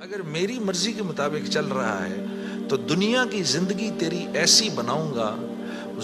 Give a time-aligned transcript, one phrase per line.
[0.00, 2.24] اگر میری مرضی کے مطابق چل رہا ہے،
[2.68, 5.36] تو دنیا کی زندگی تیری ایسی بناؤں گا،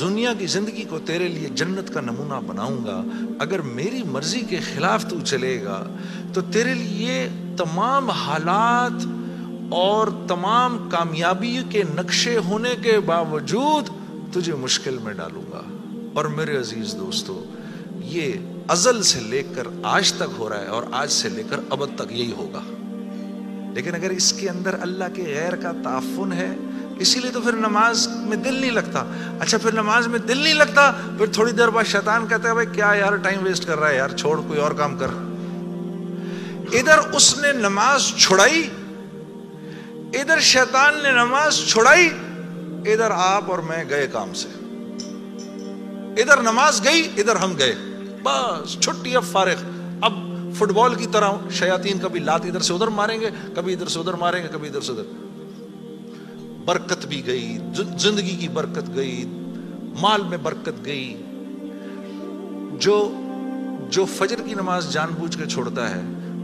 [0.00, 3.02] دنیا کی زندگی کو تیرے لیے جنت کا نمونہ بناؤں گا۔
[3.38, 5.86] اگر میری مرضی کے خلاف تو چلے گا،
[6.32, 9.06] تو تیرے لیے تمام حالات
[9.70, 13.88] اور تمام کامیابی کے نقشے ہونے کے باوجود
[14.34, 15.62] تجھے مشکل میں ڈالوں گا۔
[16.14, 17.44] اور میرے عزیز دوستو،
[18.04, 18.32] یہ
[18.68, 21.98] ازل سے لے کر آج تک ہو رہا ہے اور آج سے لے کر ابد
[21.98, 22.60] تک یہی ہوگا۔
[23.72, 26.56] لیکن اگر اس کے اندر اللہ کے غیر کا تعفن ہے،
[26.98, 29.04] اسی لیے تو پھر نماز میں دل نہیں لگتا۔
[29.40, 32.66] اچھا پھر نماز میں دل نہیں لگتا، پھر تھوڑی دیر بعد شیطان کہتا ہے، بھائی،
[32.72, 35.06] کیا یار، ٹائم ویسٹ کر رہا ہے یار، چھوڑ، کوئی اور کام کر۔
[36.72, 38.68] ادھر اس نے نماز چھڑائی
[40.14, 42.08] ادھر شیطان نے نماز چھڑائی
[42.86, 44.48] ادھر آپ اور میں گئے کام سے۔
[46.22, 47.74] ادھر نماز گئی، ادھر ہم گئے۔
[48.22, 49.54] بس، چھٹی اب فارغ۔
[50.00, 53.86] اب فٹ بال کی طرح شیاطین کبھی لات ادھر سے ادھر ماریں گے، کبھی ادھر
[53.86, 55.02] سے ادھر ماریں گے، کبھی ادھر سے ادھر۔
[56.64, 57.58] برکت بھی گئی
[57.98, 59.24] زندگی کی برکت گئی،
[60.00, 61.22] مال میں برکت گئی۔
[62.80, 63.12] جو
[63.90, 66.00] جو فجر کی نماز جان بوجھ کے چھوڑتا ہے،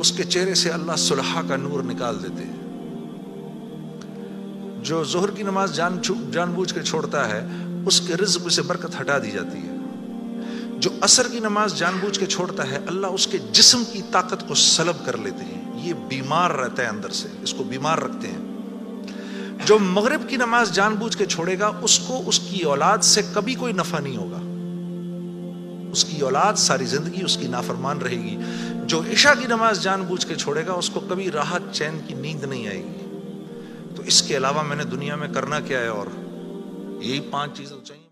[0.00, 2.56] اس کے چہرے سے اللہ صلحہ کا نور نکال دیتے ہیں۔
[4.84, 5.98] جو ظہر کی نماز جان
[6.32, 7.46] جان بوجھ کے چھوڑتا ہے،
[7.86, 9.76] اس کے رزق سے برکت ہٹا دی جاتی ہے۔
[10.82, 14.48] جو اثر کی نماز جان بوجھ کے چھوڑتا ہے، اللہ اس کے جسم کی طاقت
[14.48, 18.28] کو سلب کر لیتے ہیں۔ یہ بیمار رہتا ہے اندر سے، اس کو بیمار رکھتے
[18.28, 18.38] ہیں۔
[19.66, 23.22] جو مغرب کی نماز جان بوجھ کے چھوڑے گا، اس کو اس کی اولاد سے
[23.34, 24.38] کبھی کوئی نفع نہیں ہوگا۔
[25.92, 28.36] اس کی اولاد ساری زندگی اس کی نافرمان رہے گی۔
[28.86, 32.14] جو عشاء کی نماز جان بوجھ کے چھوڑے گا، اس کو کبھی راحت، چین کی
[32.14, 33.18] نیند نہیں آئے گی۔
[33.96, 36.06] تو اس کے علاوہ میں نے دنیا میں کرنا کیا ہے اور
[37.02, 38.11] یہی پانچ چیزیں چاہیے۔